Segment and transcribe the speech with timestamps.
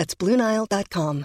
[0.00, 1.24] That's BlueNile.com.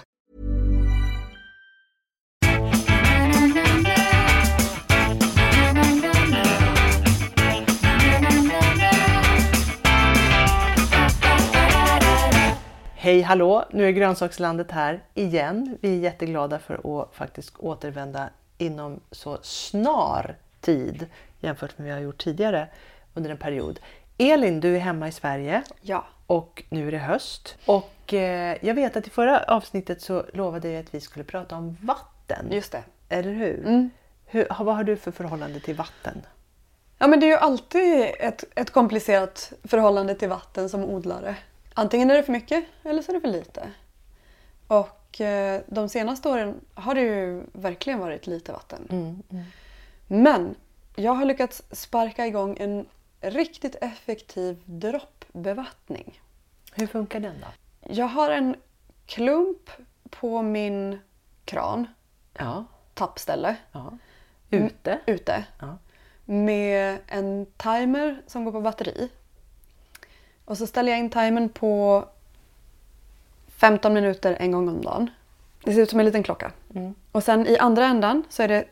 [12.95, 13.65] Hej hallå!
[13.71, 15.77] Nu är grönsakslandet här igen.
[15.81, 21.05] Vi är jätteglada för att faktiskt återvända inom så snar tid
[21.39, 22.67] jämfört med vad vi har gjort tidigare
[23.13, 23.79] under en period.
[24.17, 26.05] Elin, du är hemma i Sverige Ja.
[26.27, 27.57] och nu är det höst.
[27.65, 31.77] Och jag vet att i förra avsnittet så lovade jag att vi skulle prata om
[31.81, 32.51] vatten.
[32.51, 32.83] Just det.
[33.09, 33.59] Eller hur?
[33.59, 33.89] Mm.
[34.25, 34.47] hur?
[34.59, 36.21] Vad har du för förhållande till vatten?
[36.97, 41.35] Ja, men det är ju alltid ett, ett komplicerat förhållande till vatten som odlare.
[41.73, 43.67] Antingen är det för mycket eller så är det för lite.
[44.67, 48.87] Och eh, de senaste åren har det ju verkligen varit lite vatten.
[48.89, 49.45] Mm,
[50.07, 50.55] Men
[50.95, 52.85] jag har lyckats sparka igång en
[53.21, 56.21] riktigt effektiv droppbevattning.
[56.73, 57.47] Hur funkar den då?
[57.89, 58.55] Jag har en
[59.05, 59.69] klump
[60.09, 60.99] på min
[61.45, 61.87] kran,
[62.37, 62.65] Ja.
[62.93, 63.97] tappställe, ja.
[64.49, 64.99] Ute?
[65.05, 65.45] ute.
[65.59, 65.77] Ja.
[66.25, 69.09] med en timer som går på batteri.
[70.45, 72.05] Och så ställer jag in timern på
[73.47, 75.09] 15 minuter en gång om dagen.
[75.63, 76.51] Det ser ut som en liten klocka.
[76.75, 76.95] Mm.
[77.11, 78.65] Och sen i andra ändan så är det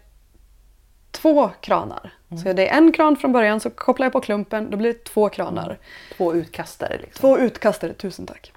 [1.11, 2.13] två kranar.
[2.29, 2.43] Mm.
[2.43, 5.03] Så det är en kran från början så kopplar jag på klumpen, då blir det
[5.03, 5.77] två kranar.
[6.17, 7.21] Två utkastare liksom?
[7.21, 8.53] Två utkastare, tusen tack.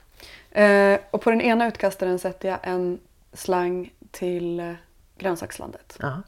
[0.62, 2.98] Eh, och på den ena utkastaren sätter jag en
[3.32, 4.72] slang till eh,
[5.18, 5.96] grönsakslandet.
[6.00, 6.22] Ja.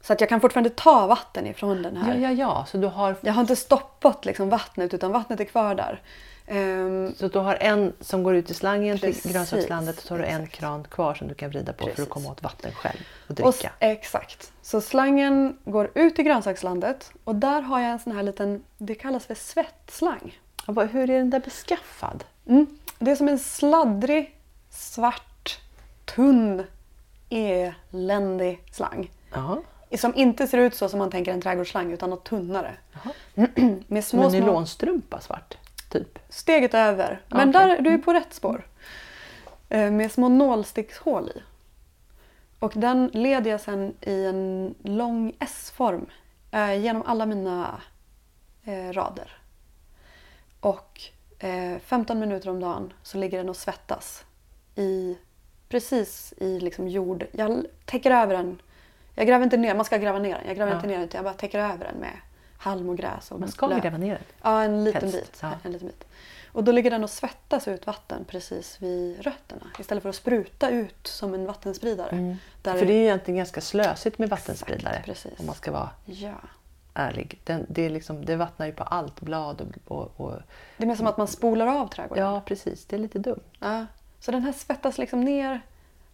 [0.00, 2.14] Så att jag kan fortfarande ta vatten ifrån den här.
[2.14, 2.66] ja, ja, ja.
[2.68, 6.02] Så du har Jag har inte stoppat liksom vattnet utan vattnet är kvar där.
[6.46, 10.14] Ehm, Så du har en som går ut i slangen Precis, till grönsakslandet och så
[10.14, 10.58] har du en exakt.
[10.60, 12.02] kran kvar som du kan vrida på för Precis.
[12.04, 13.68] att komma åt vatten själv och och, dricka.
[13.68, 14.52] s- exakt.
[14.62, 18.94] Så slangen går ut i grönsakslandet och där har jag en sån här liten, det
[18.94, 20.38] kallas för svettslang.
[20.66, 22.24] Och hur är den där beskaffad?
[22.46, 22.66] Mm.
[22.98, 24.36] Det är som en sladdrig,
[24.70, 25.58] svart,
[26.04, 26.64] tunn,
[27.30, 29.10] eländig slang.
[29.32, 29.62] Ja.
[29.98, 32.74] Som inte ser ut så som man tänker en trädgårdsslang utan något tunnare.
[33.34, 35.56] Med Som en små, små nylonstrumpa svart,
[35.90, 36.18] typ.
[36.28, 37.20] steget över.
[37.28, 37.60] Men Okej.
[37.62, 38.66] där, du är på rätt spår.
[39.68, 41.42] Eh, Med små nålstickshål i.
[42.58, 46.06] Och den leder jag sen i en lång S-form
[46.50, 47.80] eh, genom alla mina
[48.64, 49.38] eh, rader.
[50.60, 51.00] Och
[51.38, 54.24] eh, 15 minuter om dagen så ligger den och svettas
[54.74, 55.18] i,
[55.68, 57.26] precis i liksom jord.
[57.32, 58.62] Jag täcker över den.
[59.14, 60.46] Jag gräver inte ner, man ska gräva ner den.
[60.46, 60.76] Jag gräver Ja.
[60.76, 62.12] inte ner den utan jag bara täcker över den med
[62.58, 63.30] halm och gräs.
[63.30, 63.80] Och Man ska löv.
[63.82, 64.22] gräva ner den.
[64.42, 65.38] Ja, en liten Helst, bit.
[65.42, 65.50] ja.
[65.62, 66.04] En liten bit.
[66.52, 70.70] Och då ligger den och svettas ut vatten precis vid rötterna istället för att spruta
[70.70, 72.36] ut som en vattenspridare.
[72.62, 74.90] Där För det är ju egentligen ganska slösigt med vattenspridare.
[74.96, 75.40] Exakt, precis.
[75.40, 76.34] Om man ska vara Ja.
[76.98, 77.40] Ärlig.
[77.44, 80.32] Den, det, är liksom, det vattnar ju på allt, blad och, och, och...
[80.76, 82.24] Det är mer som att man spolar av trädgården.
[82.24, 82.84] Ja, precis.
[82.84, 83.40] Det är lite dumt.
[83.58, 83.86] Ja.
[84.20, 85.60] Så den här svettas liksom ner.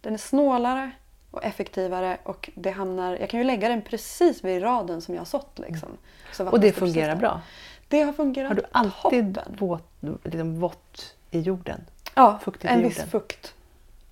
[0.01, 0.91] Den är snålare
[1.31, 5.21] och effektivare och det hamnar, jag kan ju lägga den precis vid raden som jag
[5.21, 5.59] har sått.
[5.59, 5.89] Liksom.
[6.33, 7.41] Så Och vattnet det fungerar bra.
[7.87, 9.55] Det har fungerat Har du alltid toppen.
[9.57, 9.87] våt,
[10.23, 11.81] liksom vått i jorden?
[12.15, 13.53] Ja, fuktigt en viss fukt.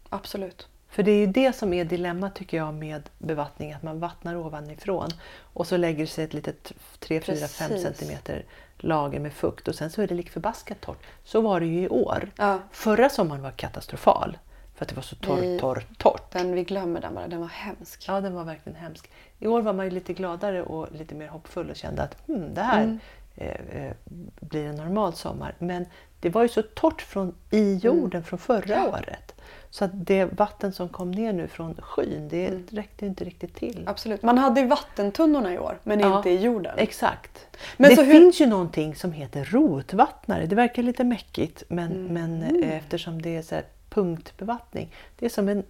[0.10, 0.68] Absolut.
[0.94, 4.36] För det är ju det som är dilemmat tycker jag med bevattning, att man vattnar
[4.36, 5.10] ovanifrån
[5.54, 7.84] och så lägger sig ett litet 3, 4, 5 Precis.
[7.84, 8.46] centimeter
[8.78, 10.98] lager med fukt och sen så är det lik förbaskat torrt.
[11.24, 12.32] Så var det ju i år.
[12.38, 12.60] Ja.
[12.72, 14.38] Förra sommaren var katastrofal
[14.76, 16.32] för att det var så torrt, torrt, torrt.
[16.32, 18.06] Den, vi glömmer den bara, den var hemsk.
[18.08, 19.10] Ja, den var verkligen hemsk.
[19.40, 22.54] I år var man ju lite gladare och lite mer hoppfull och kände att hmm,
[22.54, 23.00] det här Mm.
[23.36, 23.94] eh, eh,
[24.40, 25.56] blir en normal sommar.
[25.60, 25.86] Men
[26.20, 28.86] det var ju så torrt från, i jorden från förra Mm.
[28.86, 28.88] Ja.
[29.00, 29.36] året.
[29.74, 32.68] Så att det vatten som kom ner nu från skyn, det Mm.
[32.72, 33.84] räckte inte riktigt till.
[33.88, 34.24] Absolut.
[34.24, 36.74] Man hade ju vattentunnorna i år, men Ja, inte i jorden.
[36.78, 37.48] Exakt.
[37.78, 40.46] Men det så hur- finns ju någonting som heter rotvattnare.
[40.46, 42.14] Det verkar lite mäckigt men, Mm.
[42.14, 43.56] men eh, eftersom det är så
[43.90, 44.94] punktbevattning.
[45.20, 45.64] Det är som en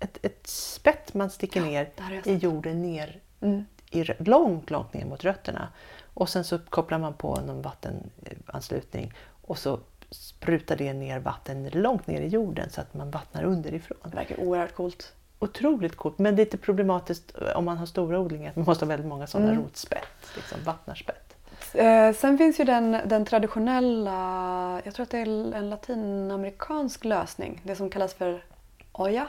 [0.00, 1.90] ett, ett spett man sticker ner
[2.24, 3.64] i jorden ner, Mm.
[3.90, 5.68] i, långt, långt ner mot rötterna.
[6.14, 9.12] Och sen så kopplar man på någon vattenanslutning
[9.42, 13.98] och så sprutar det ner vatten långt ner i jorden så att man vattnar underifrån.
[14.04, 15.12] Det verkar oerhört coolt.
[15.38, 18.52] Otroligt coolt, men lite problematiskt om man har stora odlingar.
[18.56, 19.62] Man måste ha väldigt många sådana Mm.
[19.62, 21.34] rotspett, liksom vattnarspett.
[21.74, 27.60] Eh, sen finns ju den, den traditionella, jag tror att det är en latinamerikansk lösning.
[27.64, 28.44] Det som kallas för
[28.92, 29.28] oja.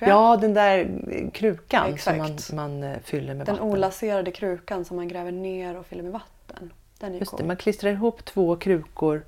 [0.00, 2.40] Ja, den där eh, krukan Exakt.
[2.40, 3.70] som man, man eh, fyller med den vatten.
[3.70, 6.72] olaserade krukan som man gräver ner och fyller med vatten.
[6.98, 7.40] Den är ju Just cool.
[7.40, 9.24] det, man klistrar ihop två krukor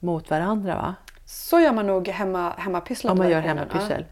[0.00, 0.94] mot varandra va?
[1.24, 3.12] Så gör man nog hemma, hemmapysslat.
[3.12, 4.04] Om man gör hemmapyssel.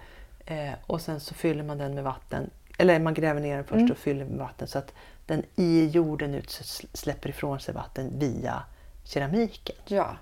[0.47, 2.51] Eh, och sen så fyller man den med vatten.
[2.79, 3.91] Eller man gräver ner den först Mm.
[3.91, 4.93] och fyller med vatten så att
[5.27, 6.51] den i jorden ut
[6.93, 8.63] släpper ifrån sig vatten via
[9.05, 9.77] keramiken.
[9.87, 10.17] Ja,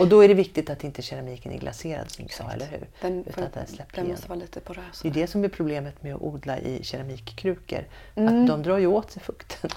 [0.00, 2.86] Och då är det viktigt att inte keramiken är glaserad som du sa, eller hur?
[3.00, 5.00] den, Utan att den släpper den måste vara lite porös.
[5.02, 7.84] Det är det som är problemet med att odla i keramikkrukor.
[8.14, 8.42] Mm.
[8.42, 9.70] Att de drar ju åt sig fukten.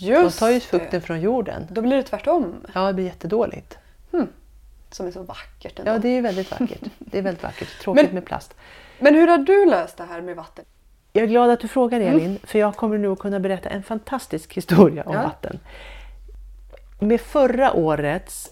[0.00, 0.60] De Just tar ju det.
[0.60, 1.66] fukten från jorden.
[1.70, 2.54] Då blir det tvärtom.
[2.74, 3.78] Ja, det blir jättedåligt.
[4.94, 5.90] Som är så vackert ändå.
[5.92, 6.80] Ja, det är ju väldigt vackert.
[6.98, 7.80] Det är väldigt vackert.
[7.82, 8.54] Tråkigt Men- med plast.
[8.98, 10.64] Men hur har du löst det här med vatten?
[11.12, 13.82] Jag är glad att du frågar Elin, för jag kommer nu att kunna berätta en
[13.82, 15.22] fantastisk historia om Ja.
[15.22, 15.58] vatten.
[17.00, 18.50] Med förra årets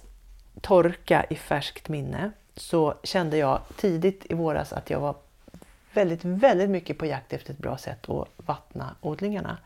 [0.61, 5.15] torka i färskt minne så kände jag tidigt i våras att jag var
[5.93, 9.59] väldigt, väldigt mycket på jakt efter ett bra sätt att vattna odlingarna.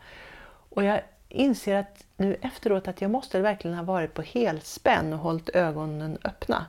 [0.69, 5.19] Och jag inser att nu efteråt att jag måste verkligen ha varit på helspänn och
[5.19, 6.65] hållit ögonen öppna.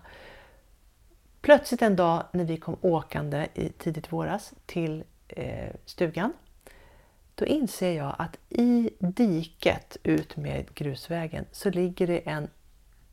[1.41, 6.33] Plötsligt en dag när vi kom åkande i tidigt våras till eh, stugan
[7.39, 12.51] då inser jag att i diket ut med grusvägen så ligger det en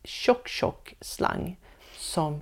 [0.04, 1.58] tjock, tjock slang
[1.98, 2.42] som,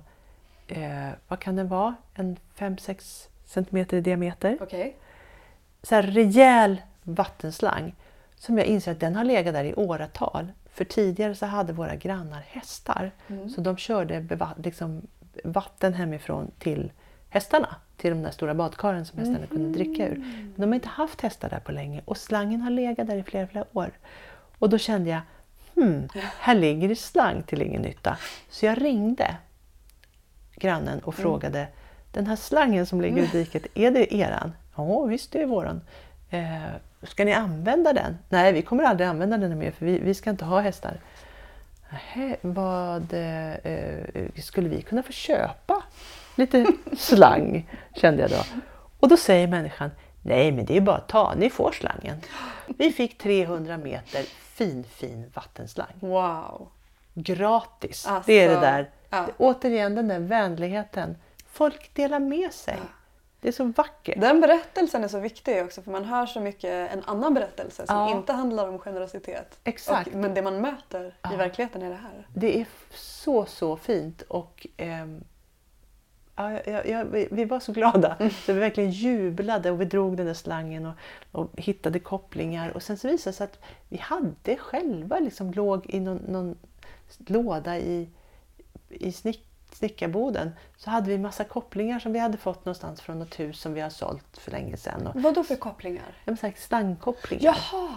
[0.68, 4.58] eh, vad kan den vara, en 5-6 centimeter i diameter.
[4.60, 4.96] Okej.
[5.82, 7.94] Så här rejäl vattenslang
[8.44, 10.52] som jag inser att den har legat där i åratal.
[10.72, 13.10] För tidigare så hade våra grannar hästar.
[13.54, 14.26] Så de körde
[14.56, 15.02] liksom
[15.44, 16.92] vatten hemifrån till
[17.28, 17.76] hästarna.
[17.96, 20.16] Till de där stora badkaren som hästarna kunde dricka ur.
[20.16, 23.22] Men de har inte haft hästar där på länge och slangen har legat där i
[23.22, 23.90] flera, flera år.
[24.58, 25.20] Och då kände jag,
[25.74, 26.08] hmm,
[26.38, 28.16] här ligger det slang till ingen nytta.
[28.50, 29.36] Så jag ringde
[30.56, 31.68] grannen och frågade,
[32.12, 34.52] den här slangen som ligger i diket, är det eran?
[34.76, 35.80] Ja, visst det är våran.
[36.30, 36.62] Eh,
[37.06, 38.18] ska ni använda den?
[38.28, 41.00] Nej, vi kommer aldrig använda den mer för vi, vi ska inte ha hästar.
[41.90, 45.82] Nähä, vad eh, eh, skulle vi kunna få köpa
[46.34, 46.66] lite
[46.98, 47.70] slang?
[47.94, 48.44] Kände jag då.
[49.00, 49.90] Och då säger människan,
[50.22, 52.16] nej men det är bara att ta, ni får slangen.
[52.78, 54.22] Vi fick 300 meter
[54.54, 55.92] fin fin vattenslang.
[56.00, 56.68] Wow.
[57.14, 58.06] Gratis.
[58.06, 58.90] Alltså, det är det där.
[59.10, 59.28] ja.
[59.38, 61.16] Återigen den där vänligheten.
[61.52, 62.78] Folk delar med sig.
[63.44, 64.20] Det är så vackert.
[64.20, 67.96] Den berättelsen är så viktig också för man hör så mycket en annan berättelse som
[67.96, 68.10] Ja.
[68.16, 69.60] inte handlar om generositet.
[69.64, 70.08] Exakt.
[70.08, 71.36] Och, men det man möter i Ja.
[71.36, 72.26] verkligheten är det här.
[72.34, 74.22] Det är så, så fint.
[74.22, 75.24] Och, ehm,
[76.36, 78.16] ja, jag, vi, vi var så glada.
[78.46, 80.94] Så vi verkligen jublade och vi drog den där slangen och,
[81.32, 82.70] och hittade kopplingar.
[82.70, 83.58] Och sen så visade det sig att
[83.88, 86.58] vi hade själva, liksom, låg i någon, någon
[87.26, 88.08] låda i,
[88.88, 90.50] i snick, snickarboden.
[90.76, 93.80] Så hade vi massa kopplingar som vi hade fått någonstans från något hus som vi
[93.80, 95.06] har sålt för länge sedan.
[95.06, 96.04] Och, Vad då för kopplingar?
[96.24, 97.44] de så här slangkopplingar.
[97.44, 97.94] Jaha!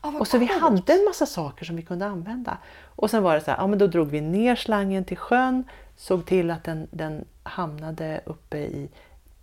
[0.00, 2.58] Ah, Och så vi hade en massa saker som vi kunde använda.
[2.84, 5.64] Och sen var det så här, ja men då drog vi ner slangen till sjön,
[5.96, 8.88] såg till att den, den hamnade uppe i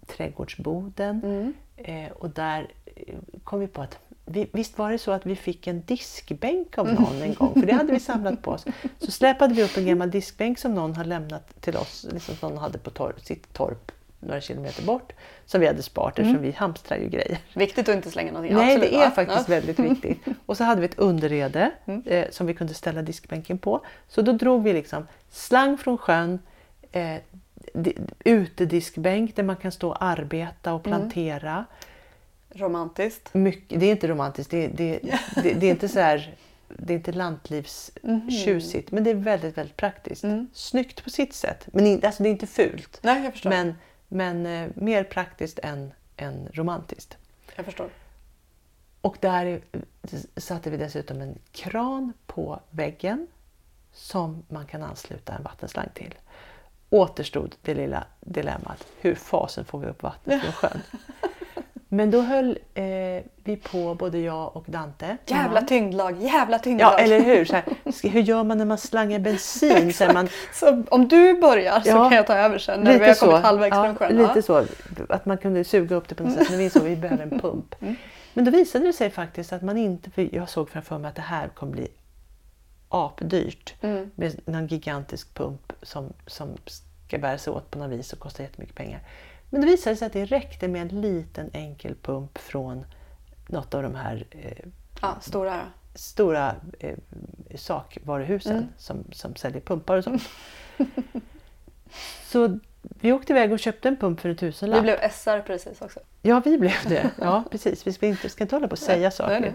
[0.07, 1.21] trädgårdsboden.
[1.23, 1.53] Mm.
[1.77, 3.99] Eh, och där eh, kom vi på att
[4.33, 7.65] vi, visst var det så att vi fick en diskbänk av någon en gång, för
[7.67, 8.65] det hade vi samlat på oss.
[8.99, 12.49] Så släpade vi upp en gammal diskbänk som någon hade lämnat till oss, liksom som
[12.49, 15.13] någon hade på torp, sitt torp några kilometer bort,
[15.45, 17.37] som vi hade sparat eftersom vi hamstrar ju grejer.
[17.53, 18.55] Viktigt att inte slänga någonting.
[18.57, 19.15] Nej, absolut, det är va?
[19.15, 19.55] faktiskt Ja.
[19.55, 20.17] väldigt viktigt.
[20.45, 21.71] Och så hade vi ett underrede
[22.05, 23.85] eh, som vi kunde ställa diskbänken på.
[24.07, 26.39] Så då drog vi liksom slang från sjön,
[26.91, 27.15] eh,
[27.73, 31.65] di- utediskbänk där man kan stå och arbeta och plantera.
[32.53, 33.33] Romantiskt.
[33.33, 34.99] Mycket, det är inte romantiskt, det, det,
[35.43, 36.35] det, det är inte så här,
[36.67, 40.25] det är inte lantlivstjusigt, men det är väldigt, väldigt praktiskt.
[40.53, 42.99] Snyggt på sitt sätt, men in, alltså det är inte fult.
[43.01, 43.49] Nej, jag förstår.
[43.49, 43.75] Men,
[44.07, 47.17] men eh, mer praktiskt än, än romantiskt.
[47.55, 47.89] Jag förstår.
[49.01, 49.61] Och där
[50.37, 53.27] satte vi dessutom en kran på väggen
[53.93, 56.15] som man kan ansluta en vattenslang till.
[56.89, 60.81] Återstod det lilla dilemmat, hur fasen får vi upp vattnet från sjön?
[61.93, 62.83] Men då höll eh,
[63.43, 65.17] vi på, både jag och Dante.
[65.25, 65.67] Jävla Ja.
[65.67, 66.93] tyngdlag, jävla tyngdlag.
[66.93, 67.45] Ja, eller hur?
[67.45, 67.63] Så här,
[68.09, 69.93] hur gör man när man slangar bensin?
[69.93, 72.09] Så man, Så om du börjar så Ja.
[72.09, 74.17] kan jag ta över sen när vi har kommit halvvägs ja, från sjön.
[74.17, 74.41] Lite Ja.
[74.41, 74.65] så.
[75.09, 76.49] Att man kunde suga upp det på något sätt.
[76.49, 77.75] Men vi insåg att vi behöver en pump.
[77.81, 77.95] Mm.
[78.33, 80.11] Men då visade det sig faktiskt att man inte...
[80.11, 81.87] För jag såg framför mig att det här kommer bli
[82.89, 83.73] apdyrt.
[83.81, 84.11] Mm.
[84.15, 86.49] Med någon gigantisk pump som, som
[87.07, 88.99] ska bära sig åt på något vis och kostar jättemycket pengar.
[89.53, 92.85] Men det visade sig att det räckte med en liten enkel pump från
[93.47, 94.51] något av de här eh,
[95.01, 95.59] Ja, stora.
[95.95, 96.95] stora eh,
[97.55, 98.67] sakvaruhusen Mm.
[98.77, 100.23] som, som säljer pumpar och sånt.
[102.25, 104.79] så vi åkte iväg och köpte en pump för en tusenlapp.
[104.79, 105.99] Vi blev SR precis också.
[106.21, 107.11] Ja, vi blev det.
[107.21, 107.87] Ja, precis.
[107.87, 109.39] Vi ska inte, ska inte hålla på och säga saker.
[109.39, 109.53] nej.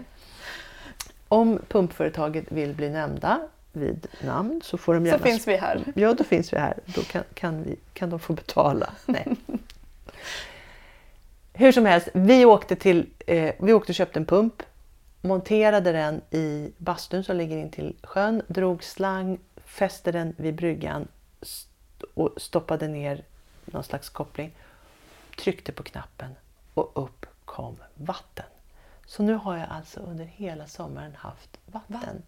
[1.27, 3.39] Om pumpföretaget vill bli nämnda
[3.71, 5.23] vid namn så får de Så gärna...
[5.23, 5.83] finns vi här.
[5.95, 6.77] Ja, då finns vi här.
[6.85, 8.89] Då kan, kan, vi, kan de få betala.
[9.05, 9.27] Nej.
[11.59, 14.63] Hur som helst, vi åkte, till, eh, vi åkte och köpte en pump,
[15.21, 21.07] monterade den i bastun som ligger in till sjön, drog slang, fäste den vid bryggan
[21.41, 23.23] st- och stoppade ner
[23.65, 24.55] någon slags koppling,
[25.37, 26.35] tryckte på knappen
[26.73, 28.45] och upp kom vatten.
[29.05, 32.23] Så nu har jag alltså under hela sommaren haft vatten.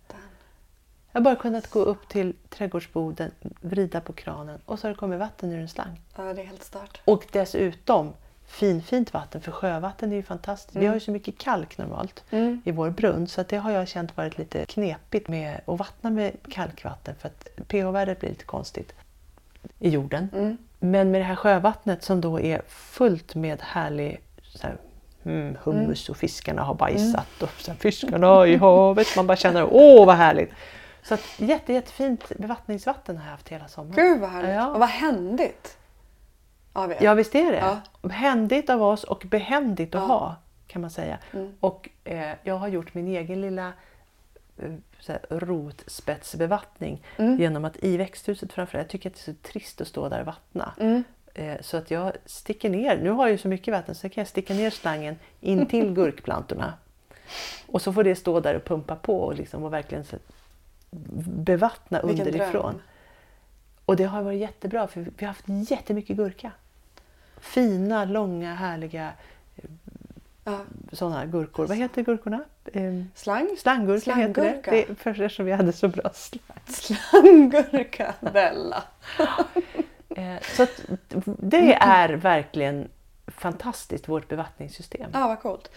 [1.11, 5.00] Jag har bara kunnat gå upp till trädgårdsboden, vrida på kranen och så har det
[5.00, 6.01] kommit vatten ur en slang.
[6.15, 7.01] Ja, det är helt stört.
[7.05, 8.13] Och dessutom
[8.51, 10.75] fin, fint vatten, för sjövatten är ju fantastiskt.
[10.75, 12.62] Vi har ju så mycket kalk normalt Mm.
[12.65, 16.10] i vår brunn så att det har jag känt varit lite knepigt med att vattna
[16.10, 18.93] med kalkvatten för att pH-värdet blir lite konstigt
[19.79, 20.29] i jorden.
[20.34, 20.58] Mm.
[20.79, 24.22] Men med det här sjövattnet som då är fullt med härlig
[24.62, 24.77] här,
[25.24, 29.08] mm, hummus och fiskarna har bajsat och så här, fiskarna i havet.
[29.15, 30.50] Man bara känner åh vad härligt.
[31.03, 33.96] Så att, jätte, jättefint bevattningsvatten har jag haft hela sommaren.
[33.96, 34.51] Gud vad härligt.
[34.51, 34.67] Ja.
[34.67, 35.77] Och vad händigt
[36.75, 36.98] er.
[37.04, 37.58] Ja visst är det.
[38.04, 38.10] Ja.
[38.10, 40.08] Händigt av oss och behändigt att Ja.
[40.08, 40.36] ha
[40.68, 41.18] kan man säga.
[41.34, 41.54] Mm.
[41.60, 43.74] Och eh, jag har gjort min egen lilla
[44.58, 47.40] eh, så här, rotspetsbevattning Mm.
[47.40, 50.20] genom att i växthuset framförallt, jag tycker att det är så trist att stå där
[50.20, 50.74] och vattna.
[50.80, 51.04] Mm.
[51.34, 54.22] Eh, så att jag sticker ner, nu har jag ju så mycket vatten så kan
[54.22, 56.74] jag sticka ner slangen in till gurkplantorna.
[57.68, 60.16] Och så får det stå där och pumpa på och, liksom, och verkligen så,
[61.25, 62.62] bevattna Vilken underifrån.
[62.74, 62.82] dröm.
[63.86, 66.51] Och det har varit jättebra för vi har haft jättemycket gurka.
[67.41, 69.12] Fina, långa, härliga
[70.43, 70.60] Ja.
[70.91, 71.67] sådana gurkor.
[71.67, 72.39] Vad heter gurkorna?
[72.74, 72.83] Eh,
[73.15, 73.55] Slang?
[73.60, 74.62] Slanggurka heter det.
[74.63, 74.71] Slanggurka.
[74.71, 76.41] det för eftersom vi hade så bra slang.
[76.67, 78.83] Slanggurka Bella.
[80.15, 80.65] Eh, så
[81.39, 82.89] det är verkligen
[83.27, 85.10] fantastiskt, vårt bevattningssystem.
[85.13, 85.71] Ja, vad coolt.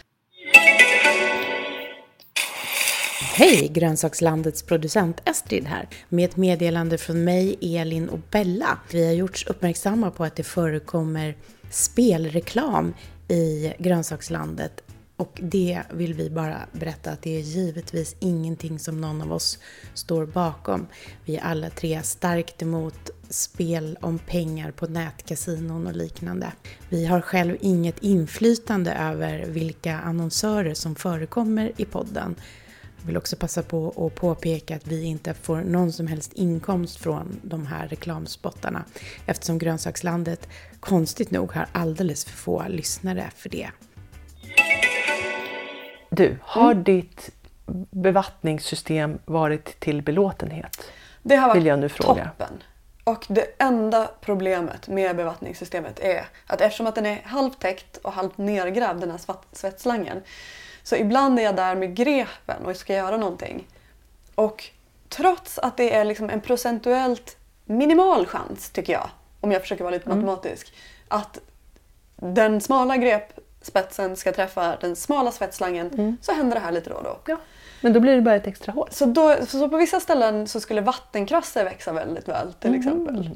[3.27, 3.69] Hej!
[3.69, 8.79] Grönsakslandets producent Estrid här med ett meddelande från mig, Elin och Bella.
[8.91, 11.37] Vi har gjorts uppmärksamma på att det förekommer
[11.71, 12.95] spelreklam
[13.29, 14.83] i Grönsakslandet
[15.17, 19.59] och det vill vi bara berätta att det är givetvis ingenting som någon av oss
[19.95, 20.87] står bakom.
[21.25, 26.53] Vi är alla tre starkt emot spel om pengar på nätkasinon och liknande.
[26.89, 32.35] Vi har själv inget inflytande över vilka annonsörer som förekommer i podden.
[33.05, 36.97] Jag vill också passa på att påpeka att vi inte får någon som helst inkomst
[37.01, 38.85] från de här reklamspottarna
[39.27, 40.49] eftersom Grönsakslandet
[40.81, 43.71] konstigt nog har alldeles för få lyssnare för det.
[46.11, 46.85] Du, har Mm.
[46.85, 47.31] ditt
[47.91, 50.85] bevattningssystem varit till belåtenhet?
[51.23, 52.25] Det har varit Vill jag nu fråga.
[52.39, 52.63] toppen.
[53.05, 58.39] Och det enda problemet med bevattningssystemet är att eftersom att den är halvtäckt och halvt
[58.39, 59.21] nergrävd, den här
[59.53, 60.21] svettslangen,
[60.85, 63.67] så ibland är jag där med grepen och ska göra någonting.
[64.35, 64.65] Och
[65.09, 69.11] trots att det är liksom en procentuellt minimal chans, tycker jag,
[69.41, 70.19] om jag försöker vara lite Mm.
[70.19, 70.75] matematisk,
[71.09, 71.39] att
[72.17, 76.17] den smala grepspetsen ska träffa den smala svettslangen, Mm.
[76.21, 77.19] så händer det här lite då och då.
[77.27, 77.37] Ja.
[77.85, 78.89] Men då blir det bara ett extra hål.
[78.91, 82.81] Så, då, så på vissa ställen så skulle vattenkrassor växa väldigt väl till Mm.
[82.81, 83.31] exempel.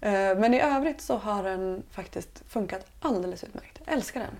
[0.00, 3.80] Eh, Men i övrigt så har den faktiskt funkat alldeles utmärkt.
[3.84, 4.30] Jag älskar den.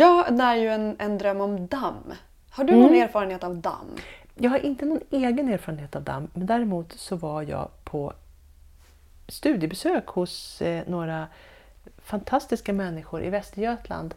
[0.00, 2.12] Jag när ju en, en dröm om damm.
[2.50, 3.02] Har du någon Mm.
[3.02, 3.96] erfarenhet av damm?
[4.34, 8.12] Jag har inte någon egen erfarenhet av damm, men däremot så var jag på
[9.28, 11.26] studiebesök hos eh, några
[12.02, 14.14] fantastiska människor i Västergötland.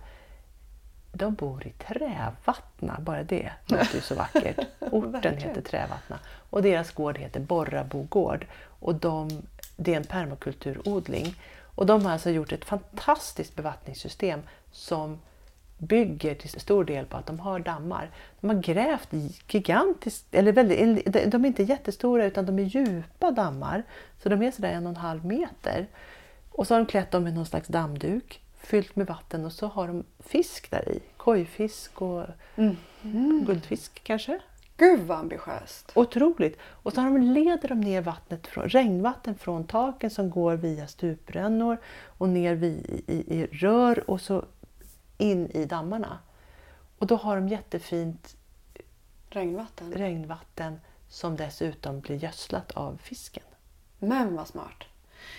[1.16, 4.60] De bor i Trävattna, bara det låter ju så vackert.
[4.80, 8.46] Orten heter Trävattna och deras gård heter Borrabo gård.
[8.80, 9.30] Och de,
[9.76, 11.36] det är en permakulturodling.
[11.76, 14.42] Och de har alltså gjort ett fantastiskt bevattningssystem
[14.72, 15.20] som
[15.78, 18.10] bygger till stor del på att de har dammar.
[18.40, 19.10] De har grävt
[19.48, 23.84] gigantiskt, eller väldigt, de är inte jättestora utan de är djupa dammar.
[24.24, 25.88] Så de är sådär en och en halv meter.
[26.52, 29.68] Och så har de klätt dem med någon slags dammduk fyllt med vatten och så
[29.68, 31.00] har de fisk där i.
[31.18, 32.26] Kojfisk och
[33.46, 34.40] guldfisk kanske.
[34.78, 35.92] Gud vad ambitiöst.
[35.96, 36.58] Otroligt!
[36.62, 40.88] Och så har de, leder de ner vattnet från, regnvatten från taken som går via
[40.88, 41.78] stuprännor
[42.18, 44.46] och ner vid, i, i rör och så
[45.18, 46.20] in i dammarna.
[46.98, 48.36] Och då har de jättefint
[49.30, 49.94] Regnvatten.
[49.94, 50.80] regnvatten
[51.10, 53.44] som dessutom blir gödslat av fisken.
[54.00, 54.84] Men vad smart.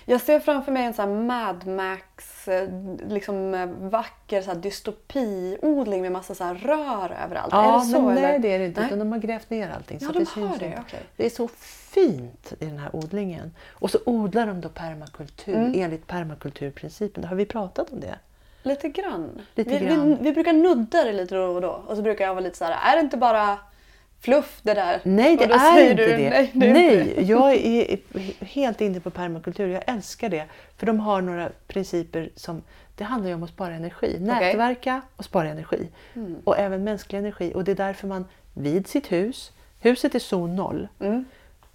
[0.04, 2.68] Jag ser framför mig en sån här Mad Max, eh,
[3.08, 7.52] liksom eh, vacker så här dystopiodling med massa så rör överallt.
[7.52, 8.80] Ja, är det så, men nej det är det inte.
[8.80, 8.86] Nej.
[8.88, 9.98] Utan de har grävt ner allting.
[10.00, 11.00] Ja, så de det har syns det, okej.
[11.16, 13.54] Det är så fint i den här odlingen.
[13.72, 15.72] Och så odlar de då permakultur Mm.
[15.76, 17.24] enligt permakulturprincipen.
[17.24, 18.18] Har vi pratat om det?
[18.62, 19.42] Lite grann.
[19.54, 20.08] Lite vi, grann.
[20.08, 21.82] Vi, vi brukar nudda det lite då och då.
[21.86, 23.58] Och så brukar jag vara lite så här, är det inte bara
[24.24, 25.00] fluff det där?
[25.02, 26.30] Nej, det är inte du, det.
[26.30, 27.98] Nej, det Nej, inte jag är
[28.44, 29.68] helt inne på permakultur.
[29.68, 30.44] Jag älskar det.
[30.76, 32.62] För de har några principer som...
[32.96, 34.16] Det handlar ju om att spara energi.
[34.20, 35.88] Nätverka och spara energi.
[36.14, 36.36] Mm.
[36.44, 37.52] Och även mänsklig energi.
[37.54, 39.52] Och det är därför man vid sitt hus...
[39.80, 40.88] Huset är zon 0.
[41.00, 41.24] Mm.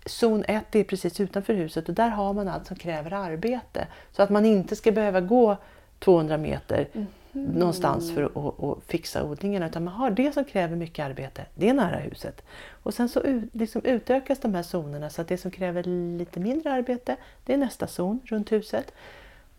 [0.05, 3.87] Zon 1 är precis utanför huset och där har man allt som kräver arbete.
[4.11, 5.57] Så att man inte ska behöva gå
[5.99, 6.87] 200 meter
[7.31, 7.45] Mhm.
[7.45, 9.67] någonstans för att att- fixa odlingarna.
[9.67, 12.41] Utan man har det som kräver mycket arbete, det är nära huset.
[12.83, 15.83] Och sen så ut- liksom utökas de här zonerna så att det som kräver
[16.17, 18.93] lite mindre arbete, det är nästa zon runt huset.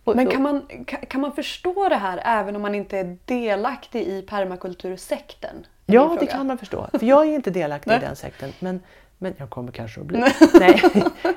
[0.05, 0.67] Och- Men kan man,
[1.09, 5.67] kan, man förstå det här även om man inte är delaktig i permakultursekten?
[5.87, 6.89] Ja, det kan man förstå.
[6.93, 8.53] För jag är inte delaktig i den sekten.
[8.59, 8.81] Men,
[9.23, 10.25] men jag kommer kanske att bli.
[10.55, 10.83] Nej.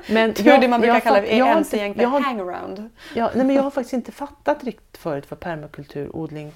[0.08, 2.90] Men Tur det man brukar kalla jag för jag har- hangaround.
[3.14, 6.52] Ja, nej, men jag har faktiskt inte fattat riktigt förut vad permakulturodling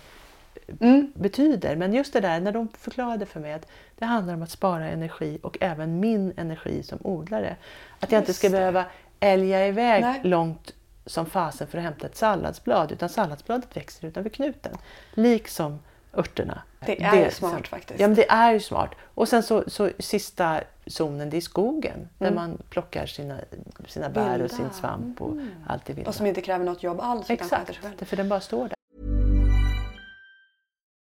[0.80, 1.12] Mm.
[1.14, 1.76] betyder.
[1.76, 3.66] Men just det där när de förklarade för mig att
[3.99, 7.56] det handlar om att spara energi och även min energi som odlare.
[8.00, 8.58] Att jag inte ska Just det.
[8.58, 8.85] behöva
[9.20, 10.20] älga iväg Nej.
[10.23, 10.75] långt
[11.06, 14.76] som fasen för att hämta ett salladsblad utan salladsbladet växer utanför knuten.
[15.12, 15.78] Liksom
[16.14, 16.62] örterna.
[16.87, 18.00] Det är ju smart faktiskt.
[18.00, 18.90] Ja men det är ju smart.
[19.14, 22.35] Och sen så, så sista zonen det är skogen där Mm.
[22.35, 23.40] man plockar sina,
[23.88, 24.57] sina bär och Vilda.
[24.57, 26.09] sin svamp och allt det vilda.
[26.11, 27.30] Och som inte kräver något jobb alls.
[27.30, 28.75] Exakt, för den bara står där.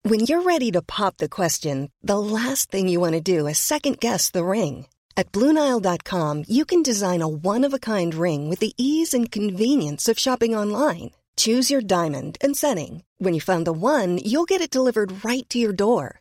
[0.04, 3.58] When you're ready to pop the question, the last thing you want to do is
[3.60, 4.88] second guess the ring.
[5.15, 9.32] At Bluenile.com, you can design a one of a kind ring with the ease and
[9.32, 11.12] convenience of shopping online.
[11.38, 13.04] Choose your diamond and setting.
[13.20, 16.20] When you find the one, you'll get it delivered right to your door.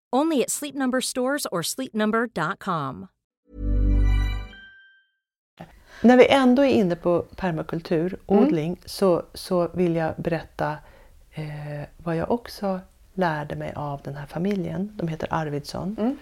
[0.15, 3.07] Only at Sleep Number stores or sleepnumber.com.
[6.01, 10.77] När vi ändå är inne på permakulturodling så, så vill jag berätta
[11.33, 12.79] eh, vad jag också
[13.13, 14.91] lärde mig av den här familjen.
[14.95, 16.17] De heter Arvidsson.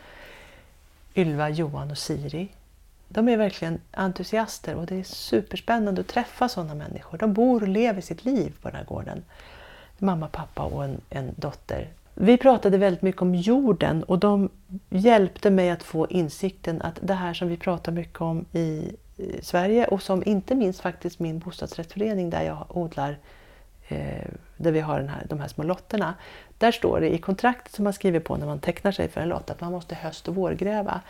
[1.16, 2.50] Ylva, Johan och Siri.
[3.08, 7.18] De är verkligen entusiaster och det är superspännande att träffa sådana människor.
[7.18, 9.24] De bor och lever sitt liv på den här gården.
[9.98, 11.90] Mamma, pappa och en, en dotter.
[12.22, 14.50] Vi pratade väldigt mycket om jorden och de
[14.90, 18.96] hjälpte mig att få insikten att det här som vi pratar mycket om i
[19.42, 23.18] Sverige och som inte minst faktiskt min bostadsrättsförening där jag odlar,
[23.88, 24.28] eh,
[24.58, 26.14] där vi har den här, de här små lotterna.
[26.58, 29.30] Där står det i kontraktet som man skriver på när man tecknar sig för en
[29.30, 31.02] lott att man måste höst och vårgräva.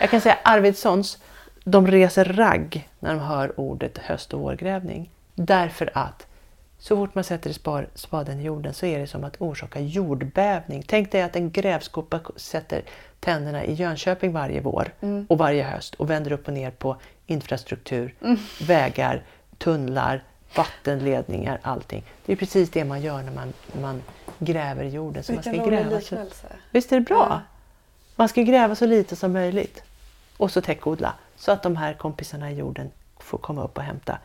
[0.00, 1.18] Jag kan säga Arvidssons,
[1.64, 5.10] de reser ragg när de hör ordet höst och vårgrävning.
[5.34, 6.26] Därför att
[6.80, 10.84] så fort man sätter spar, spaden i jorden så är det som att orsaka jordbävning.
[10.86, 12.82] Tänk dig att en grävskopa sätter
[13.20, 14.92] tänderna i Jönköping varje vår
[15.28, 18.14] och varje höst och vänder upp och ner på infrastruktur,
[18.66, 19.22] vägar,
[19.58, 20.24] tunnlar,
[20.56, 22.04] vattenledningar, allting.
[22.26, 24.02] Det är precis det man gör när man, man
[24.38, 25.22] gräver i jorden.
[25.22, 26.16] Så Vilken man ska gräva så,
[26.70, 27.26] visst är det bra?
[27.30, 27.40] Ja.
[28.16, 29.82] Man ska gräva så lite som möjligt
[30.36, 34.18] och så täckodla så att de här kompisarna i jorden får komma upp och hämta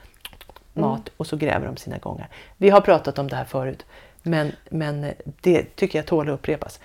[0.82, 2.30] mat och så gräver de sina gångar.
[2.58, 3.86] Vi har pratat om det här förut
[4.26, 6.80] men, men det tycker jag tål att upprepas.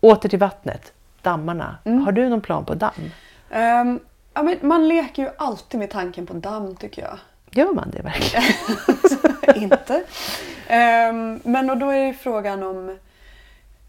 [0.00, 1.76] Åter till vattnet, dammarna.
[1.84, 3.10] Har du någon plan på damm?
[3.50, 4.00] Ehm,
[4.34, 7.18] ja, men man leker ju alltid med tanken på damm tycker jag.
[7.50, 8.44] Gör man det verkligen?
[9.62, 10.04] inte.
[10.66, 12.98] Ehm, men och då är det frågan om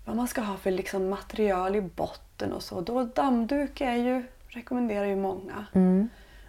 [0.06, 2.82] vad man ska ha för liksom material i botten och så.
[2.82, 5.66] Då dammduk är ju, rekommenderar ju många.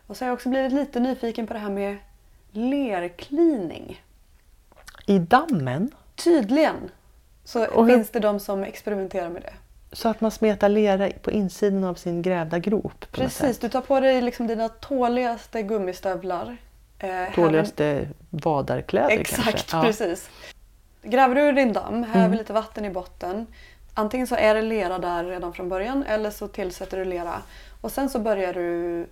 [0.06, 1.96] Och så har jag också blivit lite nyfiken på det här med
[2.52, 4.02] lerklining.
[5.06, 5.90] I dammen?
[6.14, 6.90] Tydligen
[7.44, 9.52] så Och finns det de som experimenterar med det.
[9.92, 13.04] Så att man smetar lera på insidan av sin grävda grop?
[13.12, 16.56] Precis, du tar på dig liksom dina tåligaste gummistövlar.
[16.98, 19.76] Eh, Tåligaste vadarkläder Exakt, kanske?
[19.76, 19.82] Ja.
[19.82, 20.30] precis.
[21.02, 22.38] Gräver du din damm, häver Mm.
[22.38, 23.46] lite vatten i botten.
[23.94, 27.42] Antingen så är det lera där redan från början eller så tillsätter du lera.
[27.80, 29.06] Och sen så börjar du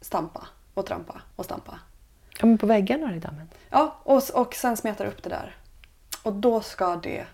[0.00, 1.78] stampa och trampa och stampa.
[2.44, 3.48] Ja, men på väggarna i dammen?
[3.70, 5.56] Ja, och, och sen smetar upp det där.
[6.22, 7.24] Och då ska det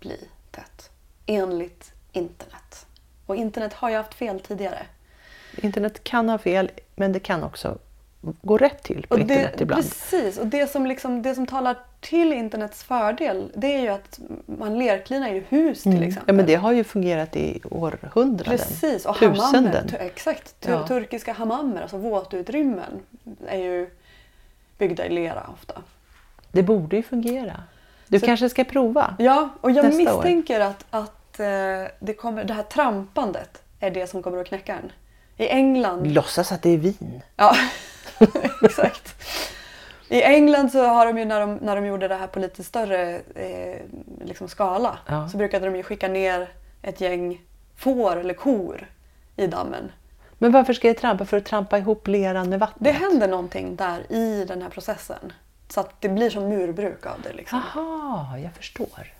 [0.00, 0.90] bli tätt.
[1.26, 2.86] Enligt internet.
[3.26, 4.78] Och internet har ju haft fel tidigare.
[5.56, 7.78] Internet kan ha fel men det kan också
[8.42, 9.82] gå rätt till på Och internet det, ibland.
[9.82, 14.20] Precis, och det som, liksom, det som talar till internets fördel det är ju att
[14.46, 16.02] man lerklinar ju hus till Mm.
[16.02, 16.34] exempel.
[16.34, 18.58] Ja, men det har ju fungerat i århundraden.
[18.58, 19.16] Precis, och.
[19.18, 19.88] Tusenden.
[19.88, 20.86] tu- Exakt, Ja.
[20.86, 23.00] turkiska hamammer, alltså våtutrymmen,
[23.46, 23.90] är ju
[24.82, 25.82] byggda i lera ofta.
[26.52, 27.62] Det borde ju fungera.
[28.08, 29.14] Du Så- kanske ska prova?
[29.18, 31.46] Ja, och jag misstänker att, att eh,
[32.00, 34.92] det, kommer, det här trampandet är det som kommer att knäcka den.
[35.36, 36.06] I England...
[36.14, 37.22] Låtsas att det är vin.
[37.36, 37.56] Ja,
[38.62, 39.14] exakt.
[40.08, 42.62] I England så har de ju när de, när de gjorde det här på lite
[42.64, 43.80] större eh,
[44.24, 45.28] liksom skala Ja.
[45.28, 46.48] så brukade de ju skicka ner
[46.82, 47.40] ett gäng
[47.76, 48.86] får eller kor
[49.36, 49.92] i dammen.
[50.42, 51.24] Men varför ska jag trampa?
[51.24, 52.84] För att trampa ihop leran med vattnet?
[52.84, 55.32] Det händer någonting där i den här processen.
[55.68, 57.32] Så att det blir som murbruk av det.
[57.32, 57.58] Liksom.
[57.58, 59.12] Aha, jag förstår.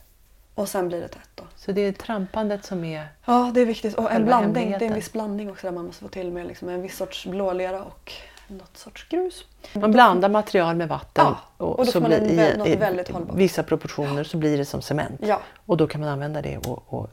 [0.55, 1.45] Och sen blir det tätt då.
[1.57, 3.07] Så det är trampandet som är...
[3.25, 3.95] Ja, det är viktigt.
[3.95, 4.71] Och en blandning.
[4.79, 6.97] Det är en viss blandning också där man måste få till med liksom en viss
[6.97, 8.13] sorts blålera och
[8.47, 9.45] något sorts grus.
[9.73, 11.25] Man blandar material med vatten
[11.59, 13.37] Ja, och man en vä- något väldigt hållbart.
[13.37, 15.21] vissa proportioner så blir det som cement.
[15.23, 15.41] Ja.
[15.67, 17.11] Och då kan man använda det och, och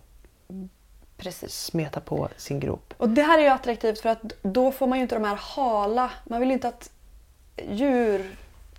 [1.19, 1.53] Precis.
[1.65, 2.93] smeta på sin grop.
[2.97, 5.36] Och det här är ju attraktivt för att då får man ju inte de här
[5.36, 6.12] hala...
[6.23, 6.89] Man vill ju inte att
[7.69, 8.36] djur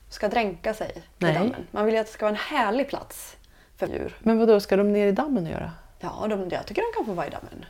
[0.08, 1.30] ska dränka sig Nej.
[1.30, 1.66] i dammen.
[1.70, 3.36] Man vill ju att det ska vara en härlig plats
[3.76, 4.16] för djur.
[4.20, 5.72] Men vad då ska de ner i dammen och göra?
[6.00, 7.64] Ja, de, jag tycker de kan få vara i dammen.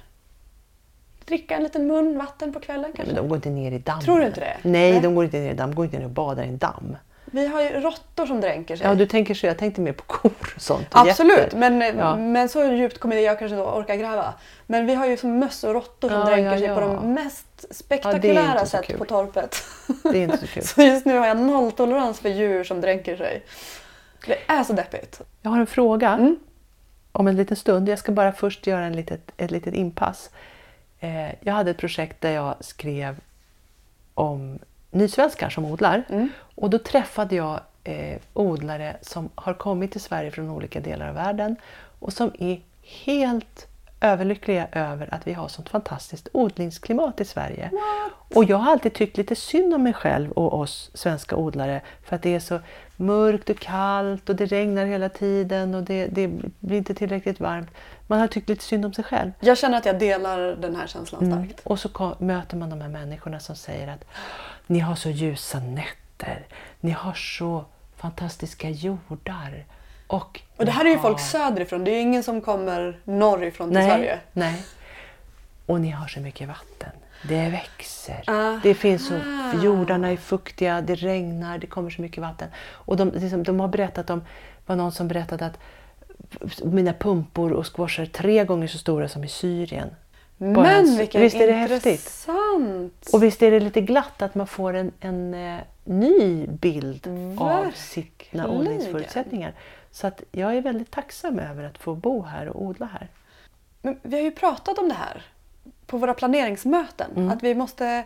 [1.24, 3.14] Dricka en liten mun vatten på kvällen kanske.
[3.14, 4.04] Men de går inte ner i dammen.
[4.04, 4.56] Tror du inte det?
[4.62, 5.00] Nej, Nej.
[5.00, 5.70] de går inte ner i damm.
[5.70, 6.96] De går inte ner och badar i en damm.
[7.30, 8.86] Vi har ju råttor som dränker sig.
[8.86, 9.46] Ja, du tänker så.
[9.46, 10.94] Jag tänkte mer på kor och sånt.
[10.94, 12.16] och Absolut, men, Ja.
[12.16, 14.34] men så djupt kommer jag kanske inte orka gräva.
[14.66, 17.14] Men vi har ju som möss och råttor som Ja, dränker ja, sig på de
[17.14, 18.98] mest spektakulära sätt kul.
[18.98, 19.56] på torpet.
[20.02, 20.62] Det är inte så kul.
[20.66, 23.42] så just nu har jag nolltolerans för djur som dränker sig.
[24.26, 25.20] Det är så deppigt.
[25.42, 26.36] Jag har en fråga Mm.
[27.12, 27.88] om en liten stund.
[27.88, 30.30] Jag ska bara först göra en litet, ett litet inpass.
[31.00, 33.16] Eh, jag hade ett projekt där jag skrev
[34.14, 34.58] om
[34.90, 36.02] nysvenskar som odlar.
[36.08, 36.28] Mm.
[36.54, 41.14] Och då träffade jag eh, odlare som har kommit till Sverige från olika delar av
[41.14, 41.56] världen
[41.98, 43.66] och som är helt
[44.00, 47.70] överlyckliga över att vi har sånt fantastiskt odlingsklimat i Sverige.
[48.34, 52.16] Och jag har alltid tyckt lite synd om mig själv och oss svenska odlare för
[52.16, 52.60] att det är så
[52.96, 56.28] mörkt och kallt och det regnar hela tiden och det, det
[56.60, 57.68] blir inte tillräckligt varmt.
[58.06, 59.32] Man har tyckt lite synd om sig själv.
[59.40, 61.38] Jag känner att jag delar den här känslan Mm.
[61.38, 61.66] starkt.
[61.66, 64.04] Och så kom, möter man de här människorna som säger att
[64.70, 66.46] ni har så ljusa nätter,
[66.80, 67.64] ni har så
[67.96, 69.64] fantastiska jordar.
[70.06, 71.84] Och, Och det här är ju folk söderifrån.
[71.84, 74.18] Det är ju ingen som kommer norrifrån till nej, Sverige.
[74.32, 74.62] Nej.
[75.66, 76.90] Och ni har så mycket vatten.
[77.28, 78.24] Det växer.
[78.26, 78.60] Aha.
[78.62, 79.14] Det finns så,
[79.62, 82.48] jordarna är fuktiga, det regnar, det kommer så mycket vatten.
[82.70, 84.24] Och de, liksom, de har berättat om,
[84.66, 85.58] var någon som berättade att
[86.64, 89.88] mina pumpor och squashar är tre gånger så stora som i Syrien.
[90.40, 91.86] Bara Men en- vilken visst är det häftigt?
[91.86, 93.08] intressant!
[93.12, 97.06] Och visst är det lite glatt att man får en, en eh, ny bild
[97.38, 98.46] av sina Verkligen.
[98.46, 99.52] odlingsförutsättningar.
[99.90, 103.08] Så att jag är väldigt tacksam över att få bo här och odla här.
[103.82, 105.22] Men vi har ju pratat om det här
[105.86, 107.10] på våra planeringsmöten.
[107.16, 107.30] Mm.
[107.30, 108.04] Att vi måste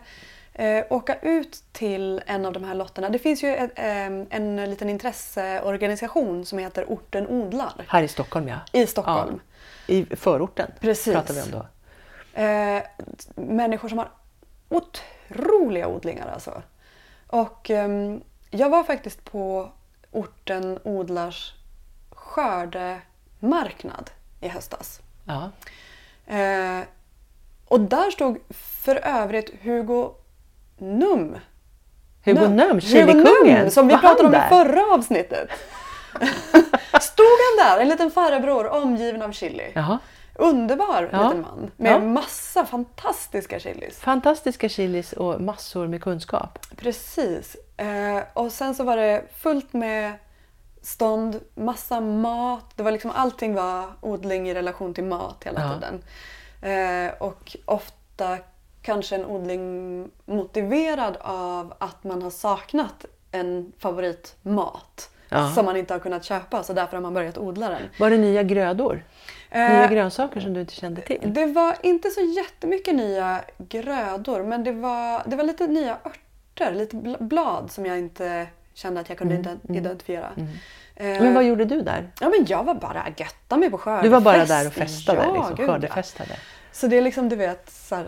[0.53, 3.09] eh, åka ut till en av de här lotterna.
[3.09, 8.47] Det finns ju ett, eh, en liten intresseorganisation som heter Orten odlar Här i Stockholm
[8.47, 8.59] ja.
[8.71, 9.39] i Stockholm.
[9.87, 11.13] I förorten Precis.
[11.13, 11.65] pratar vi om då.
[12.35, 12.81] Eh,
[13.35, 14.11] människor som har
[14.69, 16.61] otroliga odlingar alltså.
[17.27, 19.71] Och ehm, jag var faktiskt på
[20.11, 21.53] Orten odlars
[22.09, 24.09] skördemarknad
[24.41, 24.99] i höstas.
[25.25, 25.51] Ja.
[26.35, 26.81] Eh,
[27.67, 30.11] och där stod för övrigt Hugo
[30.77, 31.37] Num.
[32.25, 32.81] Hugo Num.
[32.81, 33.71] Chilikungen.
[33.71, 34.45] Som vi Var pratade om där?
[34.45, 35.49] i förra avsnittet.
[37.01, 39.71] stod han där, en liten farbror omgiven av chili.
[39.73, 39.99] Jaha.
[40.35, 41.23] Underbar Ja.
[41.23, 41.99] liten man med Ja.
[41.99, 43.99] massa fantastiska chilis.
[43.99, 46.59] Fantastiska chilis och massor med kunskap.
[46.77, 47.55] Precis.
[47.77, 50.13] Eh, och sen så var det fullt med
[50.81, 52.65] stånd, massa mat.
[52.75, 55.73] Det var liksom, allting var odling i relation till mat hela Ja.
[55.73, 56.03] tiden.
[56.61, 58.37] Eh, och ofta
[58.81, 65.51] kanske en odling motiverad av att man har saknat en favoritmat Ja.
[65.55, 67.81] som man inte har kunnat köpa så därför har man börjat odla den.
[67.99, 69.03] Var det nya grödor?
[69.49, 71.19] Eh, Nya grönsaker som du inte kände till?
[71.33, 76.73] Det var inte så jättemycket nya grödor men det var, det var lite nya örter,
[76.75, 80.29] lite bl- blad som jag inte kände att jag kunde ident- identifiera.
[80.37, 80.43] Eh,
[80.97, 82.11] Mm, Men vad gjorde du där?
[82.21, 84.03] Ja men jag var bara götta mig på skördefest.
[84.03, 85.23] Du var bara där och festade?
[85.23, 85.67] Ja, liksom, ja.
[85.73, 86.35] skördefestade?
[86.71, 88.07] Så det är liksom du vet så här,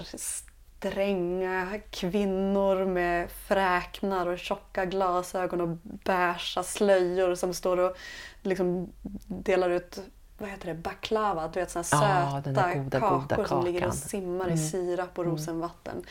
[0.79, 7.97] stränga kvinnor med fräknar och tjocka glasögon och beiga slöjor som står och
[8.41, 8.89] liksom
[9.27, 9.99] delar ut
[10.37, 13.93] vad heter det, baklava, du vet såna Ja, söta goda, kakor goda som ligger och
[13.93, 16.03] simmar i sirap och rosenvatten.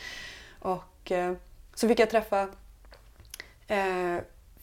[0.59, 1.33] Och eh,
[1.75, 2.41] så fick jag träffa
[3.67, 4.17] eh,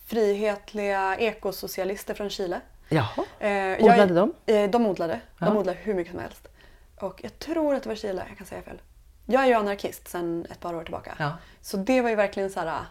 [0.06, 2.60] frihetliga ekosocialister från Chile.
[2.88, 3.24] Jaha.
[3.38, 4.32] Eh, jag- Odlade de?
[4.46, 5.20] Eh, de odlade.
[5.38, 5.54] De Ja.
[5.58, 6.48] odlade hur mycket som helst.
[7.00, 8.80] Och jag tror att det var Chile, jag kan säga fel.
[9.26, 11.14] Jag är ju anarkist sedan ett par år tillbaka.
[11.18, 11.32] Ja.
[11.60, 12.84] Så det var ju verkligen så här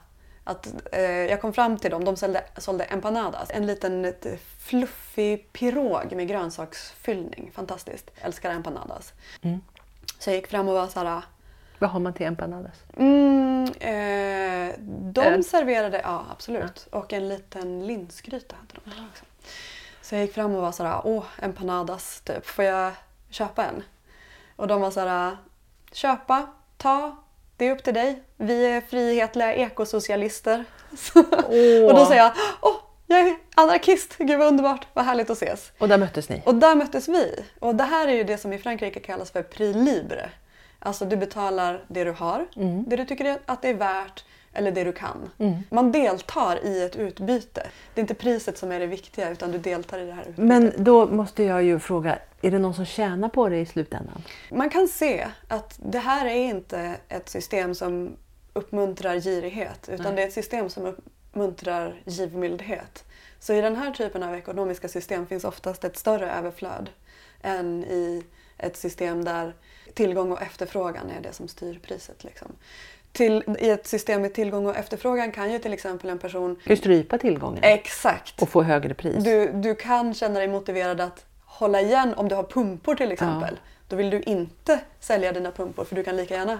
[0.43, 3.49] att eh, jag kom fram till dem, de sålde, sålde empanadas.
[3.51, 4.13] En liten
[4.59, 7.51] fluffig pirog med grönsaksfyllning.
[7.53, 8.11] Fantastiskt.
[8.21, 9.13] Älskar empanadas.
[9.41, 9.61] Mm.
[10.19, 11.21] Så jag gick fram och var så här
[11.79, 12.83] Vad har man till empanadas?
[12.97, 15.43] Mm, eh, de Öl?
[15.43, 16.87] serverade, ja absolut.
[16.91, 19.25] Och en liten linsgryta hade de också.
[20.01, 22.93] Så jag gick fram och var sådär, åh empanadas typ, får jag
[23.29, 23.83] köpa en?
[24.55, 25.37] Och de var sådär,
[25.95, 27.15] köpa, ta,
[27.57, 28.23] det är upp till dig.
[28.37, 30.65] Vi är frihetliga ekosocialister.
[31.87, 32.75] och då säger jag, åh
[33.07, 35.71] jag är anarkist, gud vad underbart, vad härligt att ses.
[35.77, 36.41] Och där möttes ni?
[36.45, 37.43] Och där möttes vi.
[37.59, 40.29] Och det här är ju det som i Frankrike kallas för prix libre.
[40.79, 42.83] Alltså du betalar det du har, Mm.
[42.87, 44.23] det du tycker att det är värt
[44.53, 45.29] eller det du kan.
[45.69, 47.67] Man deltar i ett utbyte.
[47.93, 50.43] Det är inte priset som är det viktiga utan du deltar i det här utbytet.
[50.43, 54.23] Men då måste jag ju fråga, är det någon som tjänar på det i slutändan?
[54.51, 58.15] Man kan se att det här är inte ett system som
[58.53, 63.03] uppmuntrar girighet utan det är ett system som uppmuntrar givmildhet.
[63.39, 66.89] Så i den här typen av ekonomiska system finns oftast ett större överflöd
[67.41, 68.23] än i
[68.57, 69.53] ett system där
[69.93, 72.23] tillgång och efterfrågan är det som styr priset.
[72.23, 72.47] Liksom.
[73.13, 76.55] Till, I ett system med tillgång och efterfrågan kan ju till exempel en person...
[76.61, 78.41] Ska du strypa tillgången Exakt!
[78.41, 79.23] och få högre pris?
[79.23, 83.59] Du, du kan känna dig motiverad att hålla igen om du har pumpor till exempel.
[83.87, 86.59] Då vill du inte sälja dina pumpor för du kan lika gärna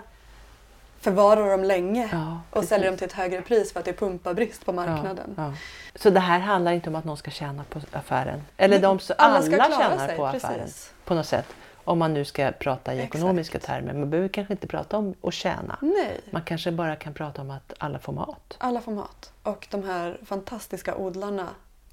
[1.00, 2.70] förvara dem länge Ja, och precis.
[2.70, 5.34] sälja dem till ett högre pris för att det är pumpabrist på marknaden.
[5.38, 5.54] Ja, ja.
[5.96, 8.42] Så det här handlar inte om att någon ska tjäna på affären?
[8.58, 10.44] Eller de alla alla, ska klara tjänar sig, på precis.
[10.44, 10.70] affären
[11.06, 11.46] på något sätt?
[11.86, 13.16] Om man nu ska prata i Exakt.
[13.16, 13.94] ekonomiska termer.
[13.94, 15.78] Man behöver kanske inte prata om att tjäna.
[15.82, 18.56] Nej, Man kanske bara kan prata om att alla får mat.
[18.58, 19.34] alla får mat.
[19.44, 21.48] Och de här fantastiska odlarna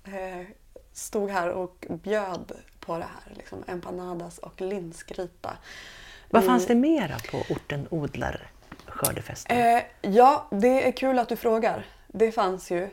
[0.04, 0.46] eh,
[0.92, 3.34] stod här och bjöd på det här.
[3.36, 5.56] Liksom empanadas och linsgryta.
[6.30, 8.50] Vad fanns det mera på orten odlar
[8.86, 9.58] skördefesten?
[9.58, 11.86] Eh, ja, det är kul att du frågar.
[12.08, 12.90] Det fanns ju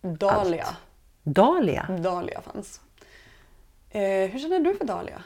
[0.00, 0.64] Dahlia.
[0.64, 0.76] Allt.
[1.22, 1.86] Dahlia?
[2.00, 2.80] Dahlia fanns.
[3.90, 5.22] Eh, hur känner du för Dahlia?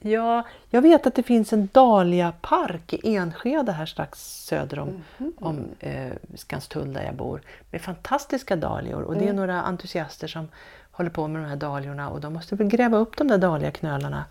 [0.00, 5.32] Ja, jag vet att det finns en Dahlia-park i Enskede här strax söder om, Mhm.
[5.40, 7.40] om eh, Skanstull där jag bor.
[7.70, 9.28] Med fantastiska dahlior och det Mm.
[9.28, 10.48] är några entusiaster som
[10.90, 14.24] håller på med de här dahliorna och de måste väl gräva upp de där dahliaknölarna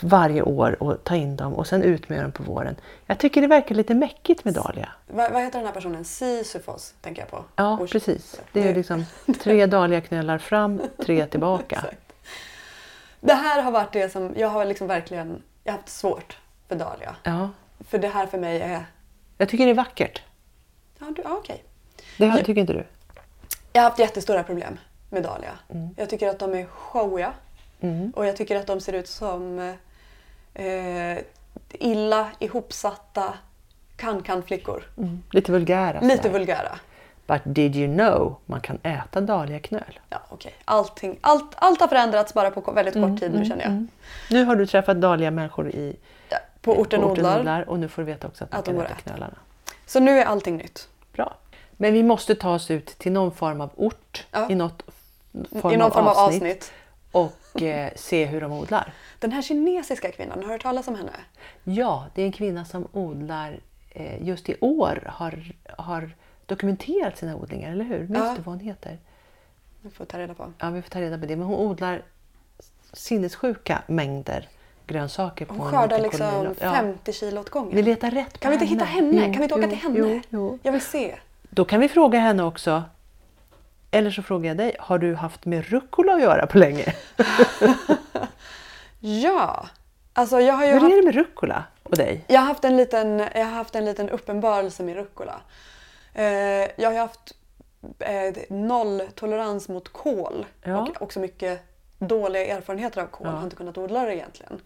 [0.00, 2.76] varje år och ta in dem och sen ut med dem på våren.
[3.06, 4.88] Jag tycker det verkar lite mäckigt med dahlia.
[5.06, 6.04] Va, vad heter den här personen?
[6.04, 7.44] Sisyfos tänker jag på.
[7.56, 8.40] Ja, Och- precis.
[8.52, 9.04] Det är liksom
[9.42, 11.84] tre dahliaknölar fram, tre tillbaka.
[13.20, 16.76] Det här har varit det som jag har liksom verkligen jag har haft svårt för
[16.76, 17.16] dahlia.
[17.22, 17.50] Ja.
[17.88, 18.86] För det här för mig är...
[19.38, 20.22] Jag tycker det är vackert.
[20.98, 21.64] Ja, du, ja, okej.
[22.18, 22.86] Det har, tycker inte du?
[23.72, 24.78] Jag har haft jättestora problem
[25.10, 25.58] med dahlia.
[25.68, 25.94] Mm.
[25.96, 27.32] Jag tycker att de är showiga.
[28.14, 29.74] Och jag tycker att de ser ut som
[30.54, 31.18] eh,
[31.70, 33.34] illa ihopsatta
[33.96, 34.84] kan-kan-flickor.
[35.30, 36.00] Lite vulgära.
[36.00, 36.78] Lite vulgära.
[37.26, 39.98] But did you know man kan äta dahliaknöl?
[40.10, 40.54] Ja, okej.
[40.64, 43.86] Allting, allt, allt har förändrats bara på väldigt kort Mm, tid nu känner jag.
[44.30, 45.96] Nu har du träffat dahlia-människor i
[46.28, 47.38] Ja, på orten odlar.
[47.40, 49.00] odlar och nu får du veta också att man Att de kan äta äta.
[49.02, 49.36] knölarna.
[49.86, 50.88] Så nu är allting nytt.
[51.12, 51.34] Bra.
[51.76, 54.50] Men vi måste ta oss ut till någon form av ort Ja.
[54.50, 54.82] i något
[55.60, 56.72] form, I någon av, form av avsnitt, avsnitt.
[57.56, 58.92] och eh, se hur de odlar.
[59.18, 61.12] Den här kinesiska kvinnan, har du hört talas om henne?
[61.64, 63.60] Ja, det är en kvinna som odlar
[63.90, 66.10] eh, just i år har, har
[66.46, 67.98] dokumenterat sina odlingar, eller hur?
[67.98, 68.34] Minns Ja.
[68.36, 68.98] du vad hon heter?
[69.82, 70.52] Vi får ta reda på.
[70.58, 71.36] Ja, vi får ta reda på det.
[71.36, 72.02] Men hon odlar
[72.92, 74.48] sinnessjuka mängder
[74.86, 76.56] grönsaker på Hon skördar liksom kolonilott.
[76.60, 76.72] Ja.
[76.72, 77.76] 50 kilo åt gången.
[77.76, 79.10] Vi letar rätt på Kan vi inte hitta henne?
[79.12, 79.98] Jo, kan vi inte åka till henne?
[79.98, 80.58] Jo, jo.
[80.62, 81.14] Jag vill se.
[81.50, 82.82] Då kan vi fråga henne också.
[83.90, 86.94] Eller så frågar jag dig, har du haft med rucola att göra på länge?
[89.00, 89.66] Ja,
[90.12, 92.24] alltså jag har ju Hur haft, är det med rucola och dig?
[92.26, 95.40] jag har haft, en liten, jag har haft en liten uppenbarelse med rucola.
[96.16, 97.34] Eh, jag har haft
[97.98, 100.80] eh, nolltolerans mot kol Ja.
[100.80, 101.60] och också mycket
[101.98, 103.26] dåliga erfarenheter av kol.
[103.26, 103.32] Ja.
[103.32, 104.60] Jag har inte kunnat odla det egentligen.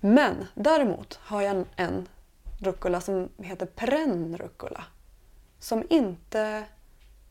[0.00, 2.08] Men däremot har jag en, en
[2.60, 4.84] rucola som heter perennrucola.
[5.58, 6.62] Som inte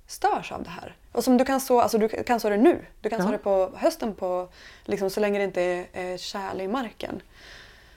[0.07, 0.95] störs av det här.
[1.11, 2.85] Och som du kan så, alltså du kan så det nu.
[3.01, 3.25] Du kan Ja.
[3.25, 4.49] så det på hösten på,
[4.85, 7.21] liksom, så länge det inte är, är tjäle i marken.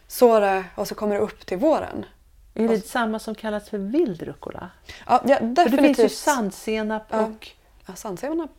[0.06, 2.06] Så det och så kommer det upp till våren.
[2.54, 4.70] Är det samma som kallas för vild rucola?
[5.06, 5.96] Ja, ja För det definitivt.
[5.96, 7.20] finns ju sandsenap Ja.
[7.26, 7.48] och...
[7.86, 8.50] Ja, sandsenap,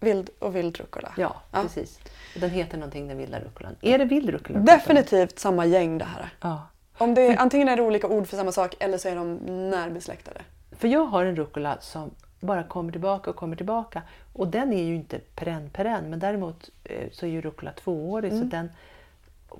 [0.00, 1.12] vild och vild rucola.
[1.16, 1.62] Ja, Ja.
[1.62, 1.98] precis.
[2.34, 3.76] Och Den heter någonting den vilda rucolan.
[3.80, 4.58] Är det vild rucola?
[4.58, 6.30] Definitivt samma gäng det här.
[6.40, 6.66] Ja.
[6.98, 9.34] Om det är, antingen är det olika ord för samma sak eller så är de
[9.70, 10.40] närbesläktade.
[10.72, 14.02] För jag har en rucola som bara kommer tillbaka och kommer tillbaka.
[14.32, 16.10] Och den är ju inte perenn perenn.
[16.10, 18.70] Men däremot eh, så är ju rucola tvåårig så den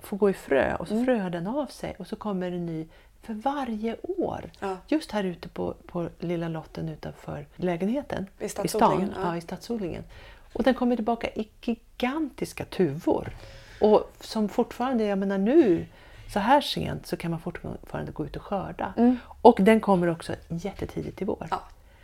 [0.02, 2.88] får gå i frö och så fröar den av sig och så kommer en ny
[3.22, 4.50] för varje år.
[4.60, 4.76] Ja.
[4.88, 8.26] Just här ute på, på lilla lotten utanför lägenheten.
[8.38, 9.22] I I stadsodlingen, stan.
[9.22, 9.30] ja.
[9.30, 10.04] Ja, i stadsodlingen.
[10.52, 13.32] Och den kommer tillbaka i gigantiska tuvor.
[13.80, 15.86] Och som fortfarande, jag menar nu,
[16.32, 19.16] så här sent så kan man fortfarande gå ut och skörda.
[19.42, 21.36] Och den kommer också jättetidigt i vår.
[21.40, 21.48] Mm.
[21.50, 21.62] Ja.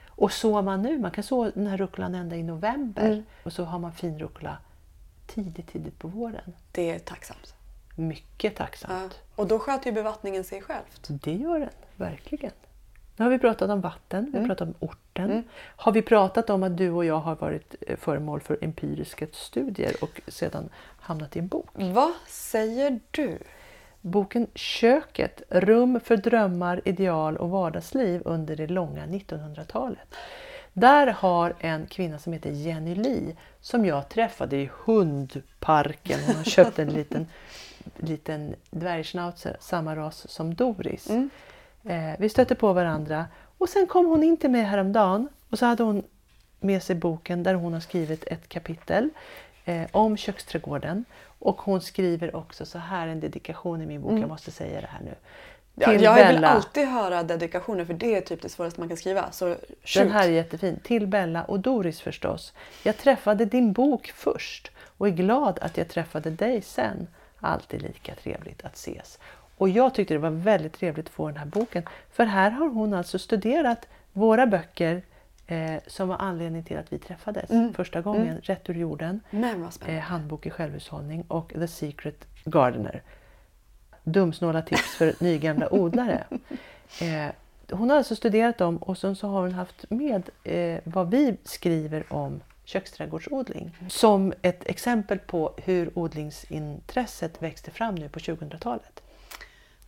[0.09, 3.07] Och sår man nu, man kan så den här rucolan ända i november.
[3.07, 3.25] Mm.
[3.43, 4.59] Och så har man fin rucola
[5.27, 6.53] tidigt, tidigt på våren.
[6.73, 7.55] Det är tacksamt.
[7.97, 8.65] Mycket Ja.
[8.67, 9.19] tacksamt.
[9.37, 11.07] Och då sköter ju bevattningen sig självt.
[11.09, 12.53] Det gör den, verkligen.
[13.17, 14.49] Nu har vi pratat om vatten, vi har Mm.
[14.49, 15.45] pratat om orten.
[15.77, 19.93] Har vi pratat om att du och jag har varit eh, föremål för empiriska studier
[20.03, 20.69] och sedan
[21.01, 21.69] hamnat i en bok?
[21.73, 23.39] Vad säger du?
[24.01, 30.15] Boken Köket, rum för drömmar, ideal och vardagsliv under det långa 1900-talet.
[30.73, 36.21] Där har en kvinna som heter Jenny Lee, som jag träffade i hundparken.
[36.27, 37.27] Hon har köpt en liten,
[37.97, 41.11] liten dvärgschnauzer, samma ras som Doris.
[41.85, 43.27] Eh, vi stötte på varandra
[43.59, 46.03] och sen kom hon in till mig häromdagen och så hade hon
[46.61, 49.11] med sig boken där hon har skrivit ett kapitel
[49.65, 51.05] eh, om köksträdgården.
[51.39, 54.87] Och hon skriver också så här en dedikation i min bok, jag måste säga det
[54.87, 55.15] här nu.
[55.75, 56.49] Ja, jag vill Bella.
[56.49, 59.31] alltid höra dedikationer för det är typ det svåraste man kan skriva.
[59.33, 59.57] Så
[59.95, 60.81] Den här är jättefin.
[60.83, 62.53] Till Bella och Doris förstås.
[62.83, 67.07] Jag träffade din bok först och är glad att jag träffade dig sen.
[67.41, 69.19] Alltid lika trevligt att ses.
[69.59, 71.83] Och jag tyckte det var väldigt trevligt att få den här boken.
[72.13, 75.03] För här har hon alltså studerat våra böcker
[75.47, 78.41] eh, som var anledning till att vi träffades första gången.
[78.43, 79.21] Rätt ur jorden,
[79.87, 83.03] eh, Handbok i självhushållning och The Secret Gardener.
[84.05, 86.25] Dumsnåla tips för nygamla odlare.
[87.01, 87.31] Eh,
[87.71, 91.37] hon har alltså studerat dem och sen så har hon haft med eh, vad vi
[91.45, 99.03] skriver om köksträdgårdsodling som ett exempel på hur odlingsintresset växte fram nu på 2000-talet.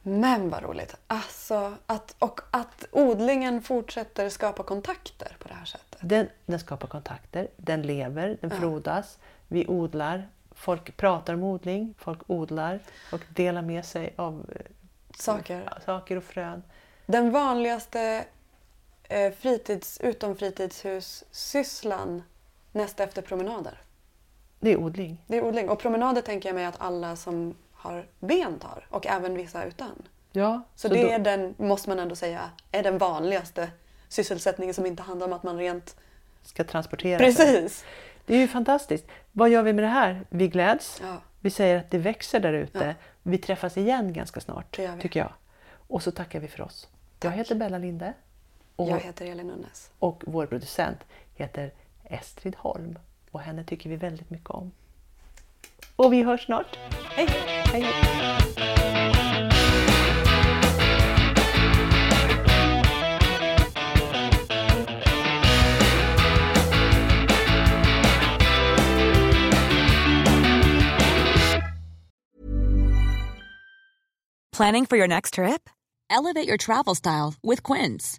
[0.03, 0.95] Men vad roligt.
[1.07, 5.99] Alltså, att, och att odlingen fortsätter skapa kontakter på det här sättet.
[6.01, 9.19] Den, den skapar kontakter, den lever, den frodas.
[9.49, 12.81] Vi odlar, folk pratar om odling, folk odlar
[13.12, 14.61] och delar med sig av eh,
[15.19, 15.71] Saker.
[15.87, 16.63] saker och frön.
[17.07, 18.25] Den vanligaste
[19.02, 22.23] eh, fritids, utom fritidshussysslan
[22.73, 23.81] näst efter promenader.
[24.60, 25.23] Det är odling.
[25.27, 25.69] Det är odling.
[25.69, 28.87] Och promenader tänker jag mig att alla som har ben tar.
[28.90, 30.02] Och även vissa utan.
[30.33, 33.71] Ja, Så, det då- är den, måste man ändå säga, är den vanligaste
[34.08, 35.96] sysselsättningen som inte handlar om att man rent...
[36.42, 37.27] ska transportera sig.
[37.27, 37.85] Precis!
[38.27, 39.06] Det är ju fantastiskt.
[39.33, 40.27] Vad gör vi med det här?
[40.29, 41.00] Vi gläds.
[41.02, 41.16] Ja.
[41.40, 42.94] Vi säger att det växer där ute.
[43.23, 45.33] vi träffas igen ganska snart, tycker jag.
[45.71, 46.88] Och så tackar vi för oss.
[47.21, 48.12] Jag heter Bella Linde.
[48.77, 49.90] Och, Jag heter Elin Unnes.
[49.98, 50.98] och vår producent
[51.35, 51.73] heter
[52.09, 52.98] Estrid Holm.
[53.31, 54.73] Och henne tycker vi väldigt mycket om.
[55.96, 56.77] Och vi hörs snart.
[57.11, 57.29] Hej!
[57.73, 57.85] Hej!
[74.59, 75.71] Planning for your next trip?
[76.11, 78.19] Elevate your travel style with Quince.